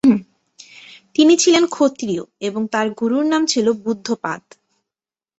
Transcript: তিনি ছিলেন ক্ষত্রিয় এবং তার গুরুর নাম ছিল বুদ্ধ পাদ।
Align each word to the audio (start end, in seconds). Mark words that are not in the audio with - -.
তিনি 1.15 1.33
ছিলেন 1.37 1.63
ক্ষত্রিয় 1.67 2.23
এবং 2.41 2.61
তার 2.67 2.87
গুরুর 2.91 3.25
নাম 3.25 3.43
ছিল 3.45 3.67
বুদ্ধ 3.83 4.07
পাদ। 4.23 4.43